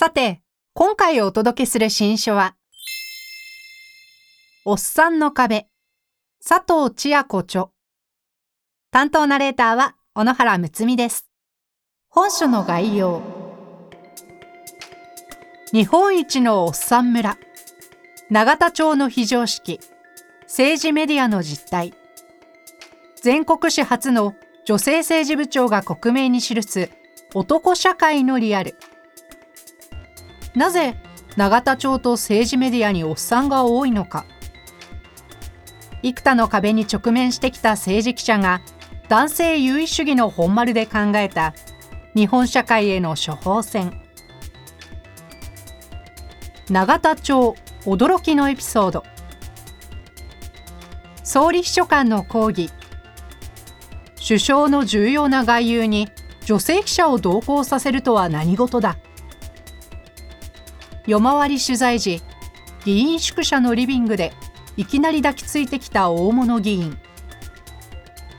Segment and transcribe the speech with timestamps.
[0.00, 0.42] さて
[0.74, 2.54] 今回お届けする新書は
[4.64, 5.66] おっさんの壁
[6.40, 7.70] 佐藤千也子著。
[8.92, 11.28] 担当ナレーターは小野原睦美です。
[12.10, 13.22] 本書の概要。
[15.72, 17.36] 日本一のおっさん村。
[18.30, 19.80] 永田町の非常識。
[20.42, 21.92] 政治メディアの実態。
[23.20, 26.88] 全国紙初の女性政治部長が克明に記す
[27.34, 28.76] 男社会のリアル。
[30.58, 30.96] なぜ
[31.36, 34.26] 永田町と政治メディアにおっさんが多いのか。
[36.02, 38.60] 幾多の壁に直面してきた政治記者が
[39.08, 41.54] 男性優位主義の本丸で考えた
[42.16, 44.02] 日本社会への処方箋。
[46.70, 49.04] 永田町驚きのエピソード。
[51.22, 52.68] 総理秘書官の講義。
[54.26, 56.08] 首相の重要な外遊に
[56.44, 58.96] 女性記者を同行させるとは何事だ。
[61.08, 62.20] 夜回り取材時
[62.84, 64.34] 議員宿舎のリビングで
[64.76, 66.98] いきなり抱きついてきた大物議員。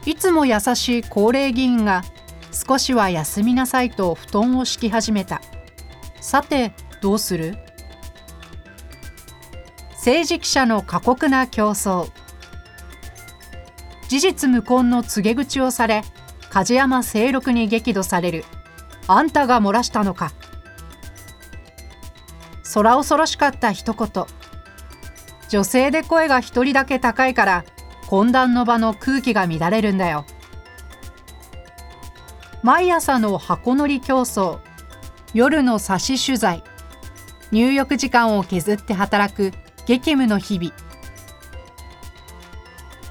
[0.06, 2.04] いつも優しい高齢議員が
[2.52, 5.42] 少しは休みなさいと布団を敷き始めた。
[6.22, 7.58] さてどうする？
[9.94, 12.12] 政治記者の過酷な競争。
[14.10, 16.04] 事実無根の告げ口をされ
[16.52, 18.46] 梶山清六に激怒される。
[19.08, 20.32] あんたが漏らしたのか。
[22.72, 24.26] 空恐ろしかった一言。
[25.50, 27.66] 女性で声が一人だけ高いから
[28.04, 30.26] 懇談の場の空気が乱れるんだよ。
[32.62, 34.60] 毎朝の箱乗り競争
[35.34, 36.64] 夜の差し取材
[37.52, 39.54] 入浴時間を削って働く
[39.86, 40.72] 激務の日々。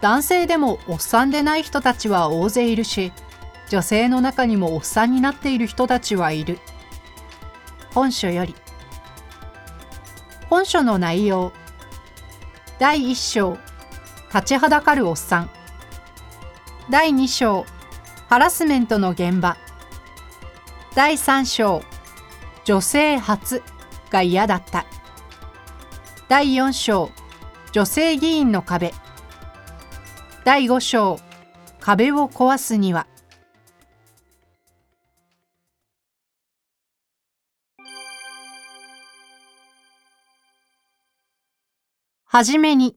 [0.00, 3.12] 男性でもおっさんでない人たちは大勢いるし
[3.69, 6.61] 女性の中にもおっさんになっている人たちはいる。
[7.93, 8.55] 本書より。
[10.50, 11.53] 本書の内容。
[12.78, 13.59] 第1章。
[14.32, 15.50] 立ちはだかるおっさん。
[16.88, 17.66] 第2章。
[18.28, 19.58] ハラスメントの現場。
[20.94, 21.82] 第3章。
[22.64, 23.62] 女性初
[24.10, 24.87] が嫌だった。
[26.28, 27.10] 第4章。
[27.72, 28.94] 女性議員の壁。
[30.44, 31.20] 第5章。
[31.78, 33.06] 壁を壊すには
[42.31, 42.94] はじめに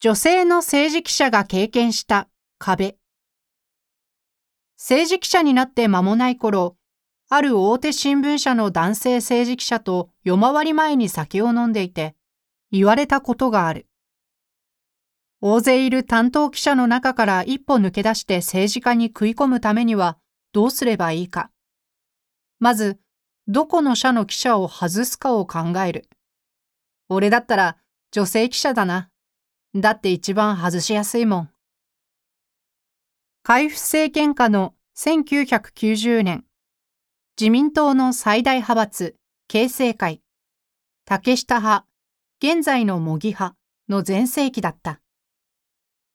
[0.00, 2.96] 女性の政治記者が経験した壁
[4.78, 6.78] 政治記者になって間もない頃
[7.28, 12.14] ある大手新聞社の男性政治記者と夜回り前に酒を飲んでいて、
[12.70, 13.86] 言われたことがある。
[15.42, 20.16] 大勢いる担当記者の中から一歩抜け出して政治家に食い込むためには
[20.52, 21.50] どうすればいいか。
[22.60, 22.98] まず、
[23.46, 26.08] どこの社の記者を外すかを考える。
[27.08, 27.76] 俺だったら
[28.10, 29.10] 女性記者だな。
[29.74, 31.50] だって一番外しやすいもん。
[33.42, 36.44] 海部政権下の1990年、
[37.38, 39.16] 自民党の最大派閥、
[39.48, 40.22] 形成会、
[41.04, 41.86] 竹下派、
[42.40, 43.56] 現在の模擬派
[43.88, 45.00] の全盛期だった。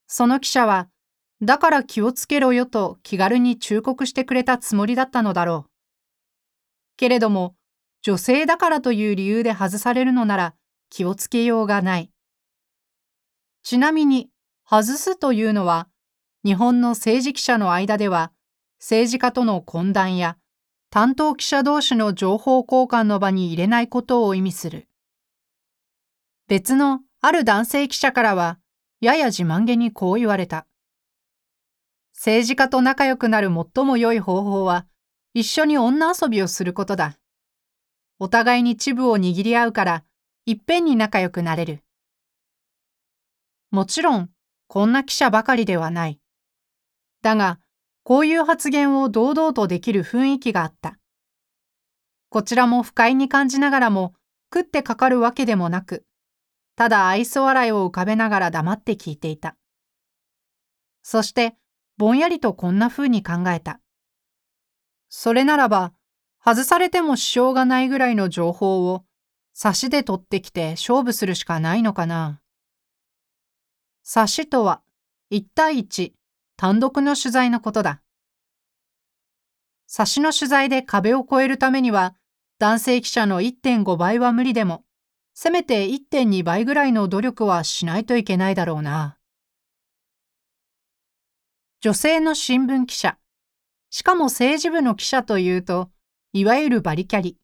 [0.08, 0.90] その記者は、
[1.42, 5.72] だから気をつけろよと気軽に忠告してくれたつもりだったのだろう。
[6.98, 7.56] けれども、
[8.02, 10.56] 女性だからという理由で外されるのなら
[10.90, 12.12] 気をつけようがない。
[13.64, 14.30] ちなみに、
[14.66, 15.88] 外すというのは、
[16.46, 18.32] 日本の政治記者の間では、
[18.80, 20.38] 政治家との懇談や
[20.92, 24.88] 担当記者同士の情報交換の場に入れないことを意味する。
[26.48, 28.58] 別のある男性記者からは、
[29.02, 30.66] やや自慢げにこう言われた。
[32.16, 34.88] 政治家と仲良くなる最も良い方法は、
[35.36, 37.20] 一緒に女遊びをすることだ。
[38.18, 40.04] お互いにチブを握り合うから、
[40.50, 41.84] いっぺんに仲良くなれる。
[43.70, 44.32] もちろん、
[44.66, 46.20] こんな記者ばかりではない。
[47.22, 47.60] だが、
[48.02, 50.98] こういう発言を堂々とできる雰囲気があった。
[52.30, 54.16] こちらも不快に感じながらも、
[54.52, 56.04] 食ってかかるわけでもなく、
[56.76, 59.56] ただ愛想笑いを浮かべながら黙って聞いていた。
[61.04, 61.58] そして、
[61.98, 63.82] ぼんやりとこんな風に考えた。
[65.10, 65.94] それならば、
[66.44, 69.06] 外されても支障がないぐらいの情報を
[69.62, 72.40] 差しで取ってきて勝負するしかないのかな。
[74.04, 74.82] 差しとは
[75.32, 76.14] 1対1
[76.56, 78.02] 単独の取材のことだ。
[79.86, 82.16] 差しの取材で壁を越えるためには
[82.58, 84.86] 男性記者の1.5倍は無理でも
[85.34, 89.18] せめて1.2倍ぐらいの努力はしないといけないだろうな。
[91.82, 93.18] 女性の新聞記者、
[93.90, 95.90] しかも政治部の記者というと、
[96.32, 97.36] いわゆるバリキャリ。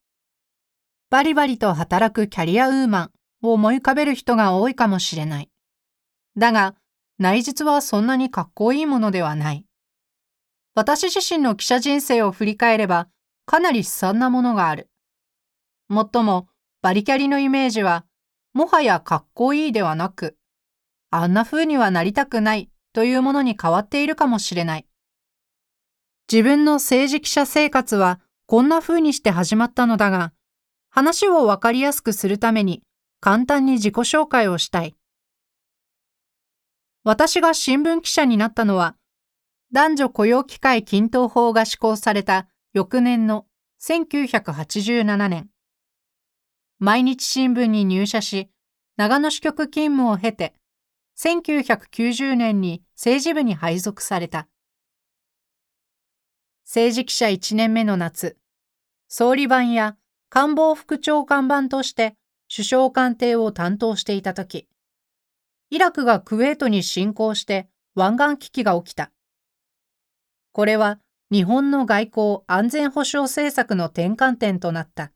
[1.09, 3.11] バリバリと働くキャリアウーマン
[3.43, 5.49] を思い浮かべる人が多いかもしれない。
[6.37, 6.75] だが、
[7.19, 9.65] 内実はそんなにかっこいいものではない。
[10.73, 13.07] 私自身の記者人生を振り返れば、
[13.45, 14.89] かなり悲惨なものがある。
[15.87, 16.49] もっとも、
[16.81, 18.05] バリキャリのイメージは、
[18.53, 20.37] もはやかっこいいではなく、
[21.11, 24.87] あんな風にはなりたくないというものに変わっているかもしれない。
[26.31, 30.33] 自分の政治記者生活はこんな風にして始まったのだが、
[30.95, 32.81] 話をわかりやすくするために
[33.19, 34.95] 簡単に自己紹介をしたい。
[37.03, 38.95] 私が新聞記者になったのは、
[39.73, 43.45] 男女雇用機会均等法が施行された翌年の
[43.81, 45.49] 1987年。
[46.79, 48.49] 毎日新聞に入社し、
[48.95, 50.53] 長野支局勤務を経て、
[51.17, 54.47] 1990年に政治部に配属された。
[56.63, 58.37] 政治記者1年目の夏、
[59.09, 59.97] 総理番や
[60.29, 62.15] 官房副長官版として
[62.53, 64.67] 首相官邸を担当していたとき、
[65.69, 69.11] イラクがクウェートに侵攻して湾岸危機が起きた。
[70.51, 70.99] これは
[71.31, 75.11] 日本の外交安全保障政策の転換点となった。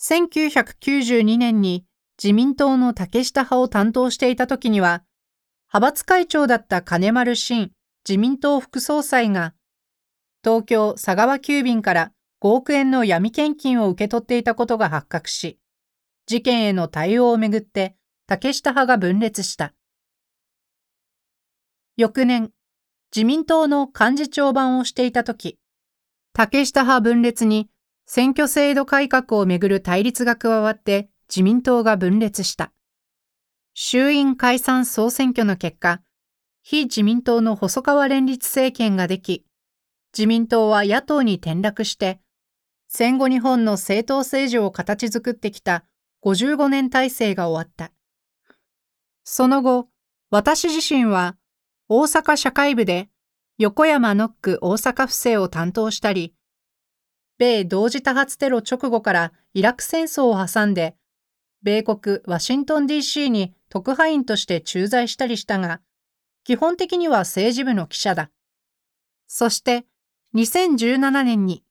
[0.00, 1.84] 1992年に
[2.22, 5.02] 自民党の竹下派を担当していた時には、
[5.72, 7.72] 派閥会長だった金丸信
[8.08, 9.54] 自民党副総裁が、
[10.44, 15.58] 東京佐川急便から5億円の闇献金を受け取っていたことが発覚し、
[16.26, 17.96] 事件への対応をめぐって
[18.26, 19.74] 竹下派が分裂した。
[21.96, 22.52] 翌年、
[23.14, 25.58] 自民党の幹事長版をしていた時、
[26.32, 27.70] 竹下派分裂に
[28.06, 32.72] 選挙制度改革をめぐる対立が加わって自民党が分裂した。
[33.74, 36.02] 衆院解散総選挙の結果、
[36.62, 39.44] 非自民党の細川連立政権ができ、
[40.16, 42.20] 自民党は野党に転落して、
[42.88, 45.84] 戦後日本の政党政治を形作ってきた
[46.24, 47.92] 55年体制が終わった。
[49.24, 49.88] その後、
[50.30, 51.36] 私自身は
[51.88, 53.10] 大阪社会部で
[53.58, 56.34] 横山ノック大阪府政を担当したり、
[57.36, 60.96] 米同時多発テロ直後からイラク戦争を挟んで
[61.62, 65.82] 米国ワシントン DC に特派員として駐在したりしたが、
[66.44, 68.30] 基本的には政治部の記者だ。
[69.26, 69.84] そして
[70.34, 71.64] 2017年に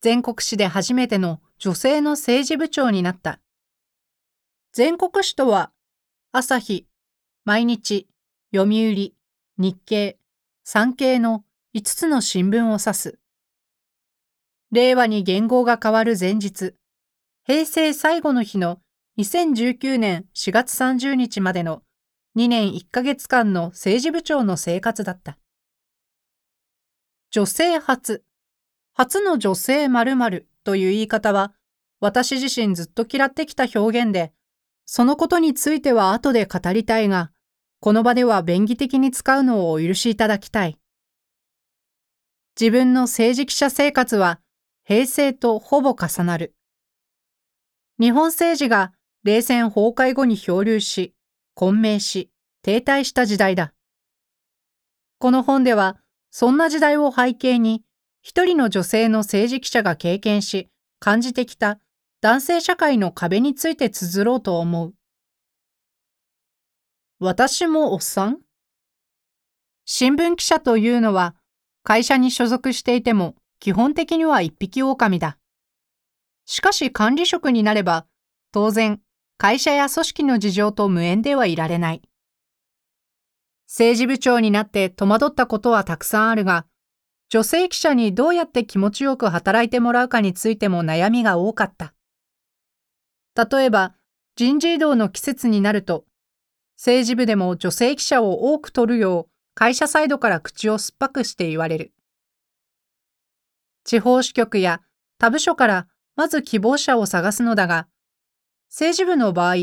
[0.00, 3.40] 全国紙で初めての女性の政治部長になった。
[4.72, 5.72] 全国紙とは、
[6.30, 6.86] 朝日、
[7.44, 8.08] 毎日、
[8.54, 9.14] 読売、
[9.56, 10.18] 日経、
[10.62, 13.18] 産経の5つの新聞を指す。
[14.70, 16.74] 令和に言語が変わる前日、
[17.44, 18.80] 平成最後の日の
[19.18, 21.82] 2019年4月30日までの
[22.36, 25.38] 2年1ヶ月間の政治部長の生活だった。
[27.30, 28.22] 女性初、
[29.00, 31.54] 初の女性〇〇という言い方は、
[32.00, 34.32] 私自身ずっと嫌ってきた表現で、
[34.86, 37.30] そのことについては後で語りたいが、
[37.78, 40.80] この場では便宜的に使うのをお許しいただきたい。
[42.60, 44.40] 自分の政治記者生活は
[44.84, 46.56] 平成とほぼ重なる。
[48.00, 51.14] 日本政治が冷戦崩壊後に漂流し、
[51.54, 53.74] 混迷し、停滞した時代だ。
[55.18, 55.98] この本では、
[56.32, 57.84] そんな時代を背景に、
[58.22, 60.68] 一人の女性の政治記者が経験し、
[61.00, 61.78] 感じてきた
[62.20, 64.94] 男性社会の壁について綴ろうと思う。
[67.20, 68.38] 私もおっさん？
[69.84, 71.34] 新聞記者というのは、
[71.82, 75.38] 会社に所属していても、基本的には一匹狼だ。
[76.44, 78.06] しかし管理職になれば、
[78.52, 79.00] 当然
[79.36, 82.02] 会社や組織の事情と無縁ではいられない。
[83.66, 86.66] 政治部長になって戸惑ったことはたくさんあるが、
[87.30, 91.94] 女性記者にどうやって気持ちよく働いてもらうかについても悩みが多かった。
[93.36, 93.94] 例えば、
[94.34, 96.06] 人事異動の季節になると、
[96.76, 101.92] 政治部でも女性記者を多く取るよう会社サイドから口を酸っぱくして言われる。
[103.84, 104.80] 地方支局や
[105.18, 107.88] 他部署からまず希望者を探すのだが、
[108.70, 109.54] 政治部の場合、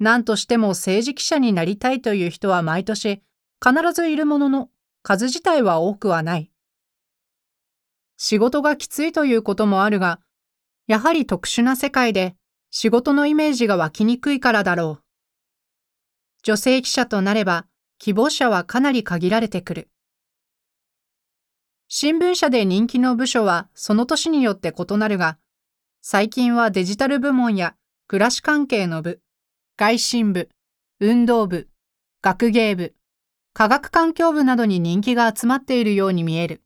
[0.00, 3.22] 何としても政治記者になりたいという人は毎年
[3.64, 4.68] 必ずいるものの
[5.02, 6.50] 数自体は多くはない。
[8.20, 10.20] 仕事がきついということもあるが、
[10.88, 12.34] やはり特殊な世界で
[12.70, 15.02] 仕事のイメージが湧きにくいからだろう。
[16.42, 17.66] 女性記者となれば
[17.98, 19.88] 希望者はかなり限られてくる。
[21.86, 25.38] 新聞社で人気の部署はその年によって異なるが、
[26.02, 27.76] 最近はデジタル部門や
[28.08, 29.20] 暮らし関係の部、
[29.76, 30.48] 外信部、
[30.98, 31.68] 運動部、
[32.20, 32.94] 学芸部、
[33.54, 36.62] 科学環境部などに人気が集まっているように見える。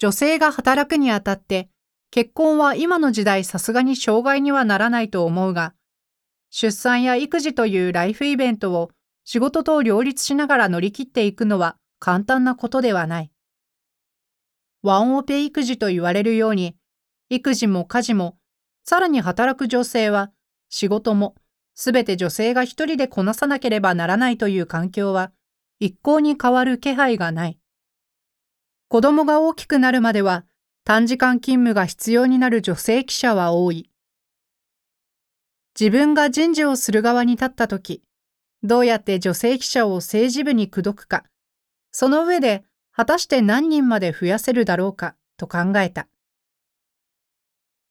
[0.00, 1.68] 女性が働くにあたって
[2.10, 5.74] 結婚は今の時代さすがに障害にはならないと思うが、
[6.50, 8.90] 出産や育児というライフイベントを
[9.24, 13.30] 仕事と両立しながら乗り切っていくのは簡単なことではない。
[14.82, 16.74] ワンオペ育児と言われるように、
[17.28, 18.38] 育児も家事も、
[18.84, 20.32] さらに働く女性は、
[20.70, 21.34] 仕事も、
[21.74, 25.32] すべて女性が一人でこなさなければならないという環境は、
[25.78, 27.59] 一向に変わる気配がない。
[28.90, 30.44] 子供が大きくなるまでは、
[30.82, 33.88] 短時間勤務が必要になる女性記者は多い。
[35.78, 38.02] 自分が人事をする側に立ったとき、
[38.64, 41.22] どうやって女性記者を政治部に口説くか、
[41.92, 46.08] その上で果たして何人まで増やせるだろうかと考えた。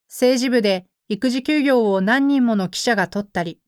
[0.10, 3.62] 政治部で育児休業を何人もの記者が取ったり、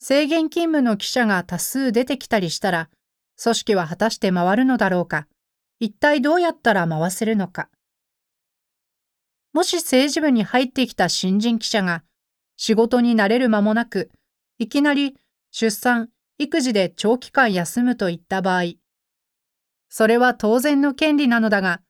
[0.00, 2.90] 制限勤務の記者が多数出てきたりしたら、
[3.40, 5.28] 組織は果たして回るのだろうか、
[5.78, 7.68] 一体どうやったら回せるのか。
[9.52, 12.04] もし政治部に入ってきた新人記者が、
[12.56, 14.10] 仕事に慣れる間もなく、
[14.58, 15.16] いきなり
[15.50, 18.74] 出産、育児で長期間休むといった場合、
[19.88, 21.80] それは当然の権利なのだが、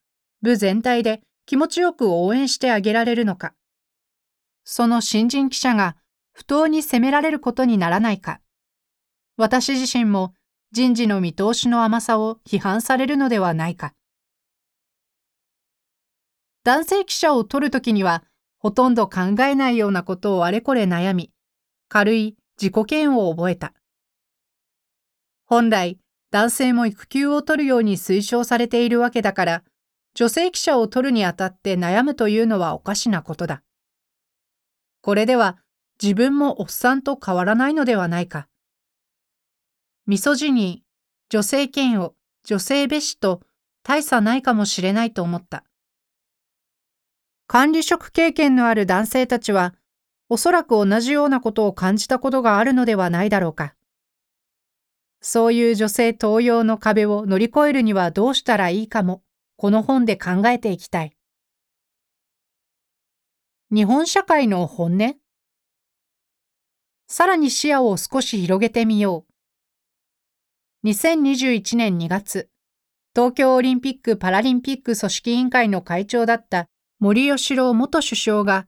[0.42, 3.54] 部全体で気持ちよく応援してあげられるのか。
[4.64, 5.96] その新人記者が
[6.32, 8.40] 不当に責められることにならないか。
[9.36, 10.34] 私自身も
[10.76, 13.94] 人事の見通しの甘さを批判されるのではないか。
[16.64, 18.24] 男性記者を取るときには、
[18.58, 21.32] ほとんど考えないようなことをあれこれ悩み、
[21.88, 23.72] 軽い自己嫌悪を覚えた。
[25.46, 25.98] 本来、
[26.30, 29.64] 男性も育休を取るように推奨されているわけだから、
[30.12, 33.62] 女性記者を取るにあたって悩むというのはおかしなことだ。
[35.00, 35.56] これでは
[36.02, 38.46] 自分もおっさんと変わらないのではないか。
[40.08, 40.86] ミソジニー、
[41.30, 43.40] 女性嫌悪、女性蔑視と
[43.82, 45.64] 大差ないかもしれないと思った。
[47.48, 49.74] 管理職経験のある男性たちは、
[50.28, 53.74] おそらく同じようなことを感じたことがあるのではないだろうか。
[55.20, 59.24] そういう女性登用の壁を乗り越えるにはどうしたらいいかも、
[59.56, 61.16] この本で考えていきたい。
[63.72, 65.16] 日本社会の本音？
[67.08, 69.25] さらに視野を少し広げてみよう。
[70.84, 72.48] 2021年2月、
[73.14, 76.66] 東京オリンピック・パラリンピック組織委員会の会長だった
[77.00, 78.66] 森喜朗元首相が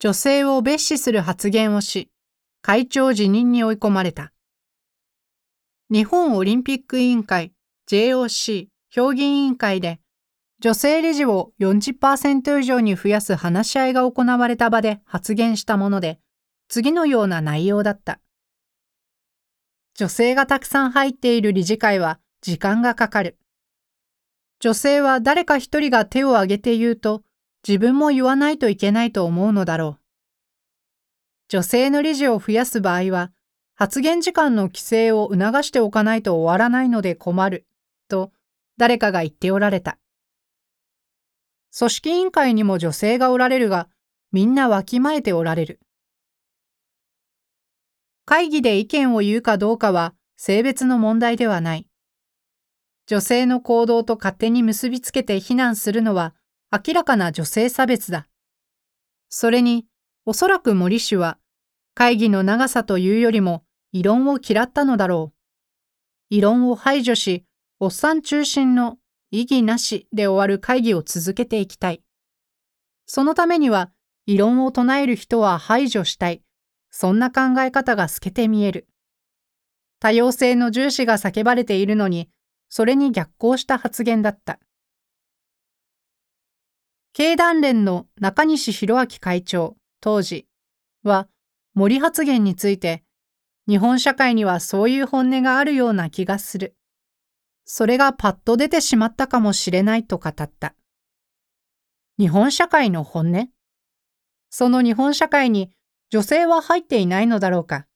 [0.00, 2.10] 女性を蔑視する発言をし、
[2.62, 4.32] 会長辞任に追い込まれた。
[5.88, 7.52] 日本オリンピック委員会
[7.88, 10.00] JOC 評議委員会で
[10.60, 16.18] 女性理事を40%以上に増やす話し合いが行われた場で発言したもので、
[16.68, 18.20] 次のような内容だった。
[19.98, 23.38] 女性がたくさん入っている理事会は時間がかかる。
[24.60, 27.22] 女性は誰か一人が手を挙げて言うと、
[27.66, 30.00] 自分も言わないといけないと思うのだろう。
[31.48, 33.32] 女性の理事を増やす場合は、
[33.74, 37.66] 発言時間の規制を促しておかないと終わらないので困る、
[38.08, 38.32] と
[38.76, 39.98] 誰かが言っておられた。
[41.76, 43.88] 組織委員会にも女性がおられるが、
[44.30, 45.80] みんなわきまえておられる。
[48.26, 51.86] 会議で意見を言うかどうかは性別の問題ではない。
[53.06, 56.34] 女性の行動と勝手に結びつけて非難するのは
[56.72, 58.28] 明らかな女性差別だ。
[59.28, 59.86] それに、
[60.24, 61.38] おそらく森氏は、
[61.94, 65.36] 会議の長さというよりも、異論を嫌ったのだろう。
[66.30, 67.44] 異論を排除し、
[67.78, 68.98] おっさん中心の
[69.30, 72.02] 意義なしで終わる会議を続けていきたい。
[73.06, 73.92] そのためには、
[74.26, 76.42] 異論を唱える人は排除したい。
[76.98, 78.88] そんな考え方が透けて見える。
[80.00, 82.30] 多様性の重視が叫ばれているのに、
[82.70, 84.58] それに逆行した発言だった。
[87.12, 90.46] 経団連の中西博明会長、当時
[91.02, 91.28] は、
[91.74, 93.04] 森発言について、
[93.68, 96.76] 日本社会にはそういう本音があるような気がする。
[97.66, 100.74] それがパッと出てしまったかもしれないと語った。
[102.18, 103.48] 日本社会の本音？
[104.48, 105.75] その日本社会に
[106.10, 107.86] 女性は入っていないのだろうか。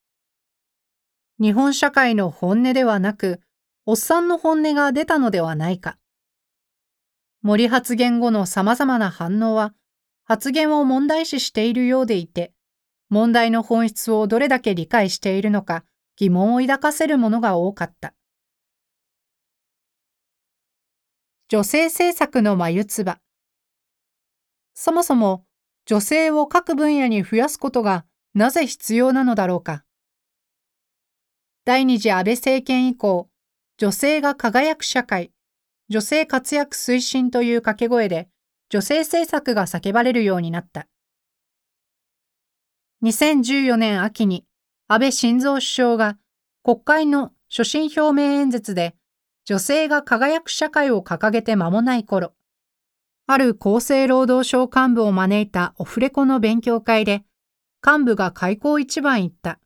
[1.40, 3.40] 日本社会の本音ではなく、
[3.86, 5.96] おっさんの本音が出たのではないか。
[7.42, 9.74] 森発言後の様々な反応は、
[10.24, 12.52] 発言を問題視しているようでいて、
[13.10, 15.84] 問題の本質をどれだけ理解しているのか
[16.16, 18.14] 疑問を抱かせるものが多かった。
[21.48, 23.18] 女性政策の眉唾
[24.74, 25.44] そもそも
[25.90, 29.82] 女性を各分野に増やすことがなぜ必要なのだろうか。
[31.64, 33.28] 第二次安倍政権以降、
[33.76, 35.32] 女性が輝く社会、
[35.88, 38.28] 女性活躍推進という掛け声で
[38.68, 40.87] 女性政策が叫ばれるようになった。
[43.02, 44.47] 2014年秋に
[44.87, 46.18] 安倍晋三首相が
[46.62, 48.94] 国会の所信表明演説で
[49.44, 52.32] 女性が輝く社会を掲げて間もない頃、
[53.32, 57.22] ある厚生労働省幹部を招いたオフレコの勉強会で、
[57.87, 59.60] 幹部が開口一番言った。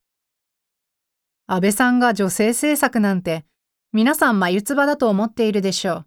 [1.47, 3.47] 安倍さんが女性政策なんて、
[3.91, 6.07] 皆さん眉唾だと思っているでしょう。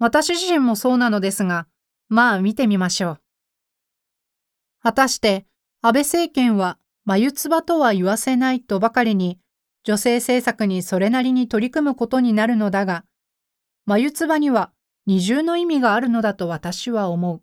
[0.00, 1.68] 私自身もそうなのですが、
[2.08, 3.20] まあ見てみましょう。
[4.82, 5.46] 果たして
[5.80, 9.38] 安倍政権は眉唾とは言わせないとばかりに
[9.84, 13.04] 女性政策にそれなりに取り組むことになるのだが、
[13.86, 14.72] 眉唾には
[15.06, 17.42] 二重の意味があるのだと私は思う。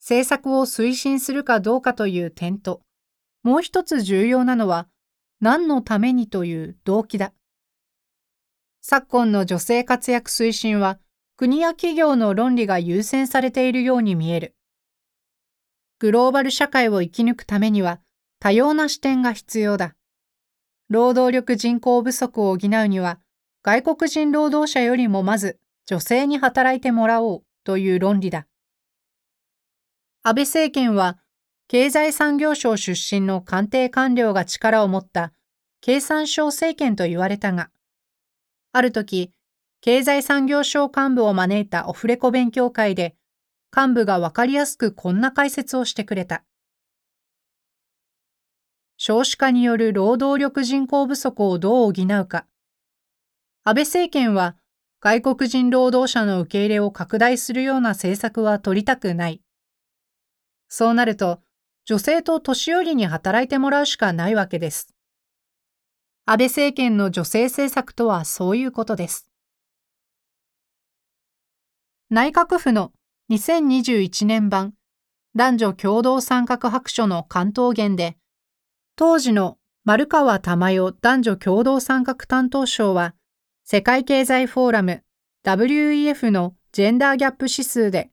[0.00, 2.82] 政策を推進するかどうかという点と、
[3.44, 4.88] もう一つ重要なのは
[5.40, 7.32] 何のためにという動機だ。
[8.80, 10.98] 昨今の女性活躍推進は
[11.36, 14.56] 国や企業の論理が優先されているように見える。
[16.00, 18.00] グローバル社会を生き抜くためには
[18.40, 19.94] 多様な視点が必要だ。
[20.88, 23.20] 労働力人口不足を補うには
[23.62, 28.46] 外国人労働者よりもまず女性に働いてもらおうという論理だ。
[30.22, 31.18] 安倍政権は
[31.68, 35.32] 経済産業省出身の官邸官僚が力を持った
[35.80, 37.70] 経産省政権と言われたが、
[38.72, 39.32] ある時、
[39.80, 43.16] 経済産業省幹部を招いたオフレコ勉強会で、
[43.74, 46.44] 幹部がわかりやすくこんな解説をしてくれた。
[48.98, 52.46] 少子化による労働力人口不足をどう補うか。
[53.64, 54.56] 安倍政権は
[55.02, 59.40] 外国人労働者の受け入れを拡大するような政策は取りたくない。
[60.68, 61.40] そうなると、
[61.86, 64.94] 女性と年寄りに働いてもらうしかないわけです。
[66.26, 69.30] 安倍政権の女性政策とはそういうことです。
[72.10, 72.92] 内閣府の
[73.30, 74.74] 2021年版
[75.34, 78.18] 男女共同参画白書の関東言で、
[78.96, 83.14] 当時の丸川珠代男女共同参画担当省は、
[83.72, 85.04] 世界経済フォーラム
[85.44, 88.10] WEF のジェンダーギャップ指数で、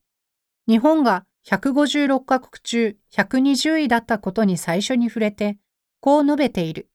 [0.68, 5.58] 日本が156カ国中120位だったことに最初に触れて、
[6.00, 6.92] こう述べている。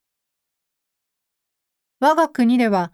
[1.99, 2.93] 我が国では、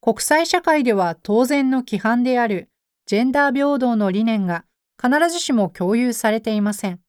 [0.00, 2.70] 国際社会では当然の規範である
[3.06, 4.64] ジェンダー平等の理念が
[4.96, 7.00] 必ずしも共有されていません。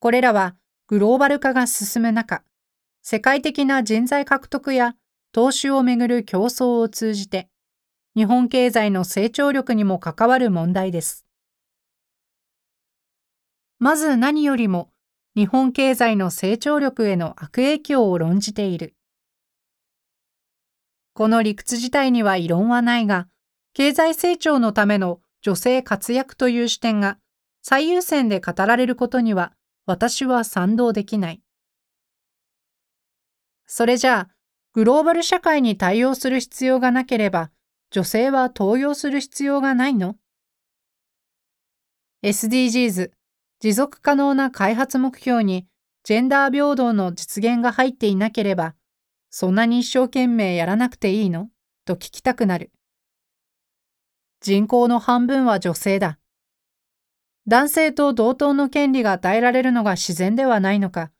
[0.00, 0.56] これらは
[0.88, 2.42] グローバル化が進む中、
[3.00, 4.96] 世界的な人材獲得や
[5.32, 7.48] 投資をめぐる競争を通じて、
[8.16, 11.24] 日本経済の成長力にも関わる問題です。
[13.78, 14.90] まず何よりも、
[15.36, 18.94] 日本経済の成長力への悪影響を論じている。
[21.14, 23.28] この理屈自体には異論はないが、
[23.74, 27.18] 経済成長のための女性活躍という視点が
[27.62, 29.52] 最優先で語られることには
[29.86, 31.42] 私は賛同できない。
[33.66, 34.37] それじゃあ、
[34.74, 37.50] グローバル社会に対応する必要がなければ、
[37.90, 40.16] 女性は登用する必要がないの
[42.22, 43.10] ?SDGs、
[43.60, 45.66] 持続可能な開発目標に
[46.04, 48.74] ジェンダー平等の実現が入っていなければ、
[49.30, 51.50] そんなに一生懸命やらなくていいの？
[51.84, 52.70] と聞きたくなる。
[54.40, 56.18] 人口の半分は女性だ。
[57.46, 61.10] 男性と同等の権利が与えられるのが自然ではないのか？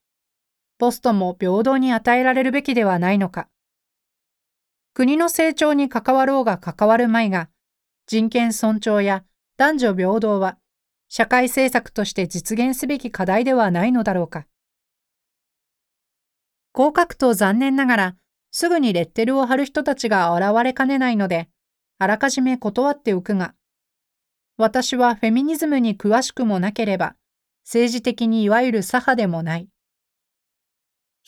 [0.78, 3.48] ポストも平等に与えられるべきではないのか。
[4.94, 7.48] 国の成長に関わろうが関わるまいが、
[8.06, 9.24] 人権尊重や
[9.56, 10.56] 男女平等は
[11.08, 14.46] 社会政策として実現すべき課題ではないのだろうか。
[16.72, 18.16] こう書くと残念ながら、
[18.50, 21.48] すぐにレッテルを貼る人たちが現れかねないので、
[21.98, 23.54] あらかじめ断っておくが、
[24.56, 27.16] 私はフェミニズムに詳しくもなければ、
[27.64, 29.68] 政治的にいわゆる左派でもない。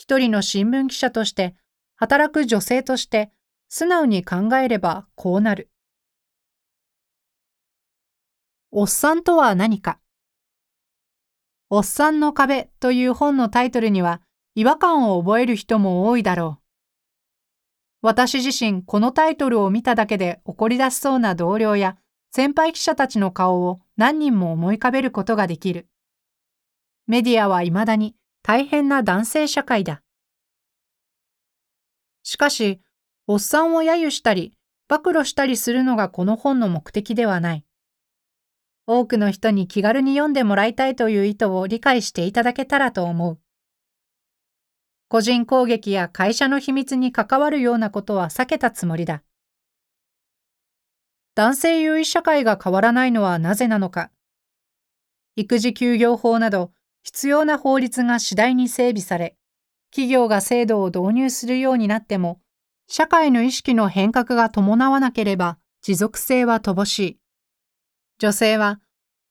[0.01, 1.55] 一人の新聞記者として、
[1.95, 3.31] 働く女性として、
[3.69, 5.69] 素直に考えればこうなる。
[8.71, 10.01] おっさんとは何か
[11.69, 14.23] おっさんの壁という本のタイトルには、
[14.55, 16.65] 違和感を覚える人も多いだろう。
[18.01, 21.99] 私自身このタイトルを見ただけで怒り出しそうな同僚や
[22.31, 25.89] 先輩記者たちの顔を何人も思い浮かべることができる。
[27.07, 28.17] メディアは未だに
[28.51, 30.03] 大変な男性社会だ。
[32.25, 32.81] しかし、
[33.29, 34.55] おっさんを揶揄したり、
[34.89, 37.65] 暴露したりするのがこの本の目的ではない。
[38.89, 43.39] 多くの人に気軽に読んでもらいたいという意図を理解していただけたらと思う。
[45.07, 49.23] 個人攻撃や会社の秘密に関わるようなことは避けたつもりだ。
[51.37, 54.11] 男性優位社会が変わらないのはなぜなのか。
[55.37, 59.37] 育児休業法など必要な法律が次第に整備され、
[59.91, 62.41] 企業が制度を導入するようになっても、
[62.89, 67.19] 社会の意識の変革が伴わなければ持続性は乏しい。
[68.19, 68.81] 女性は、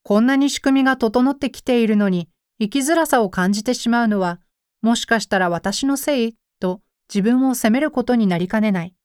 [0.04, 2.30] こんなに仕組みが整ってきているのに
[2.60, 4.40] 生きづらさを感じてしまうのは
[4.82, 6.36] もしかしたら私のせい？
[6.60, 6.82] と
[7.14, 8.96] 自分を責めることになりかねない。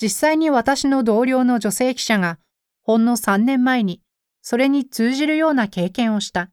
[0.00, 2.38] 実際に私の同僚の女性記者が
[2.84, 4.00] ほんの3年前に
[4.40, 6.50] それに通じるような経験をした。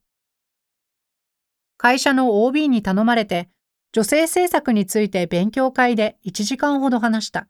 [1.85, 3.47] 会社の OB に頼まれて
[3.91, 7.47] 女性政策について勉強会で1時間ほど話した。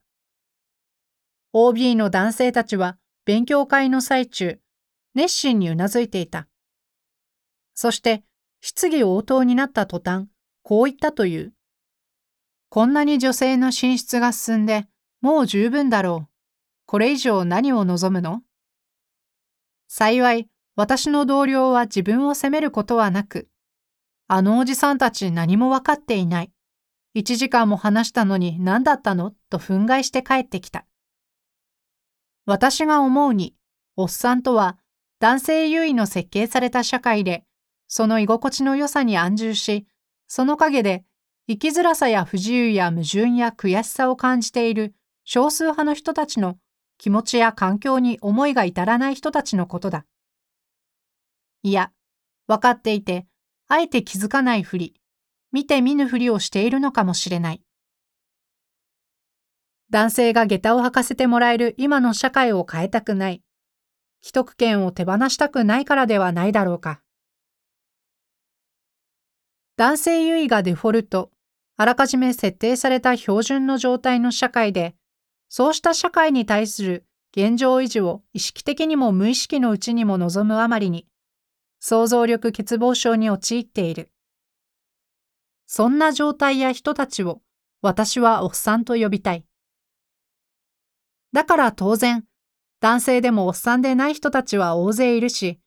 [1.54, 4.60] OB の男性たちは勉強会の最中、
[5.14, 6.50] 熱心にうなずいていた。
[7.76, 8.26] そして
[8.60, 10.26] 質疑応答になった途端、
[10.64, 11.54] こう言ったという。
[12.68, 14.86] こんなに女性の進出が進んで、
[15.22, 16.30] もう十分だろう。
[16.88, 18.42] これ以上何を望むの？
[19.88, 23.48] 幸い、私の同僚は自分を責めることはなく、
[24.28, 26.52] あのおじさんたち何もわかっていない。
[27.14, 29.34] 一時間も話したのに何だったの？
[29.50, 30.86] と憤慨して帰ってきた。
[32.46, 33.56] 私が思うに、
[33.96, 34.78] おっさんとは
[35.20, 37.44] 男性優位の設計された社会で
[37.88, 39.86] その居心地の良さに安住し、
[40.28, 41.06] その陰で
[41.48, 46.58] 生きづらさや不自由や矛盾や悔しさを感じている少数派の人たちの
[46.98, 50.06] 気持ちや環境に思いが至らない人たちのことだ。
[51.62, 51.92] いや、
[52.48, 53.28] 分かっていて、
[53.68, 54.96] あえて気づかないふり、
[55.52, 57.62] 見て見ぬふりをしているのかもしれない。
[59.90, 63.42] 男性が下駄を履かせてもらえる今の社会を変えたくない。
[64.22, 67.02] 既得権を手放したくないからではないだろうか。
[69.78, 71.32] 男性優位がデフォルト、
[71.78, 74.96] あらかじめ設定された標準の状態の社会で、
[75.50, 81.08] そうした社会に対する現状維持を意識的にも無意識のうちにも望むあまりに、
[81.88, 84.10] 想像力欠乏症に陥っている。
[85.68, 87.44] そんな状態や人たちを
[87.84, 89.46] 私はおっさんと呼びたい。
[91.32, 92.26] だから当然、
[92.82, 95.60] 男性でもおっさんでない人たちは大勢いるし、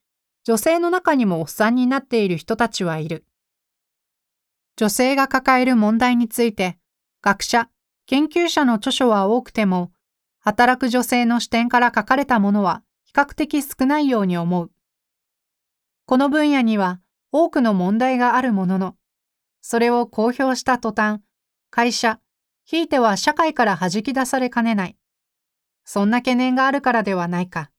[0.43, 3.23] 女性の中にもおっさんになっている人たちはいる。
[4.75, 6.77] 女性が抱える問題について、
[7.21, 7.69] 学者、
[8.07, 9.93] 研究者の著書は多くても、
[10.41, 14.69] 働く女性の視点から書かれたものは比較的少ないように思う。
[16.09, 16.99] この分野には
[17.31, 18.95] 多くの問題があるものの、
[19.61, 21.21] それを公表した途端、
[21.69, 22.19] 会社、
[22.65, 24.97] ひいては社会から弾き出されかねない。
[25.85, 27.69] そんな懸念があるからではないか。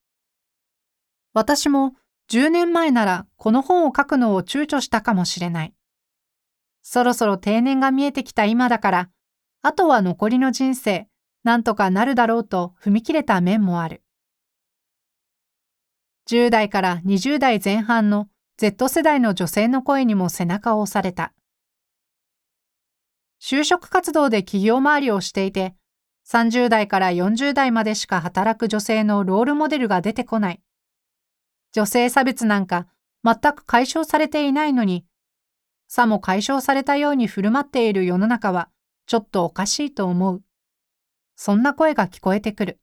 [1.35, 1.95] 私も
[2.31, 5.75] 10年前ならこの本を書くのを躊躇したかもしれない。
[6.83, 9.11] そろそろ定年が見えてきた今だから、
[9.63, 11.09] あとは残りの人生、
[11.43, 14.05] なんとかなるだろうと踏み切れた面もある。
[16.31, 21.33] 10代から20代前半の Z 世代の女性の声にも背中を押された。
[23.43, 25.75] 就職活動で企業周りをしていて、
[26.29, 30.63] 30代から40代までしか働く女性のロールモデルが出てこない。
[31.73, 32.87] 女性差別なんか
[33.25, 35.05] 全く解消されていないのに、
[35.89, 38.69] さも解消されたように振る舞っている世の中は
[39.07, 40.43] ちょっとおかしいと思う。
[41.35, 42.80] そんな声が聞こえてくる。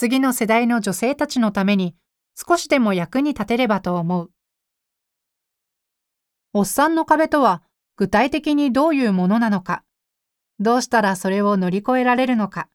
[0.00, 1.96] 次の世代の女性たちのために
[2.36, 4.30] 少しでも役に立てればと思う。
[6.52, 7.64] おっさんの壁とは
[7.96, 9.82] 具体的にどういうものなのか、
[10.60, 12.68] どうしたらそれを乗り越えられるのか、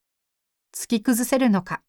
[0.76, 1.82] 突き崩せるのか。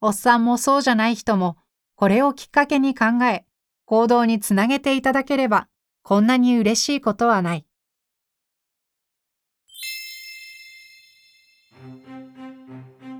[0.00, 1.58] おっさんもそうじゃない人も
[1.94, 3.44] これをきっかけに考え、
[3.84, 5.68] 行動につなげていただければ、
[6.02, 7.66] こんなに嬉しいことはない。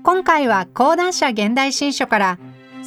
[0.03, 2.39] 今回は講談社現代新書から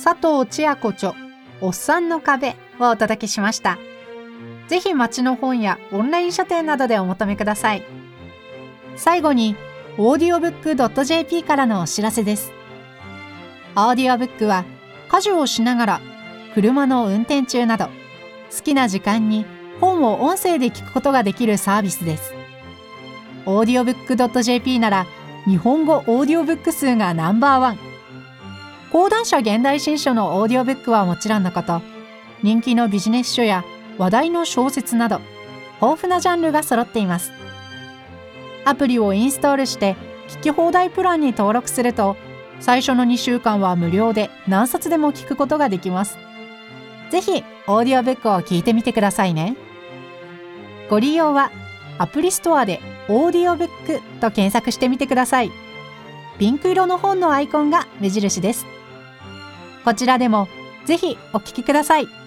[0.03, 1.15] 佐藤千也子著
[1.61, 3.79] おっさんの壁をお届けしました。
[4.69, 7.83] ぜひ街の本やオンライン書店などでお求めください。
[8.97, 9.57] 最後に、
[9.99, 12.53] オーディオブック .jp からのお知らせです。
[13.77, 14.65] オーディオブックは
[15.09, 16.01] 家事をしながら
[16.55, 17.87] 車の運転中など
[18.57, 19.45] 好きな時間に
[19.81, 22.33] 本を音声で聞くことができるサービスです
[23.47, 25.07] audiobook.jp なら
[25.47, 27.79] 日本語オーディオブック数がナンバーワン。
[28.91, 31.83] 講談社現代新書のオーディオブックはもちろんのこと。
[32.43, 33.63] 人気のビジネス書や
[33.99, 35.21] 話題の小説など
[35.83, 37.31] 豊富なジャンルが揃っています。
[38.65, 39.97] アプリをインストールして
[40.29, 42.17] 聞き放題プランに登録すると
[42.61, 46.17] 最初の2週間は無料で何冊でも聞くことができます。
[47.11, 49.57] ぜひオーディオブックを聞いてみてくださいね。
[50.89, 51.51] ご利用は
[51.99, 55.53] アプリストアでオーディオブックと検索してみてください
[56.39, 58.67] ピンク色の本のアイコンが目印です
[59.85, 60.49] こちらでも
[60.85, 62.24] ぜひお聞きください。